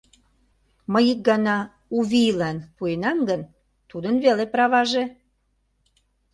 Мый 0.91 1.05
ик 1.13 1.19
гана 1.29 1.57
«У 1.95 1.97
вийлан» 2.09 2.57
пуэнам 2.77 3.17
гын, 3.29 3.41
тудын 3.89 4.15
веле 4.25 4.45
праваже. 4.53 5.03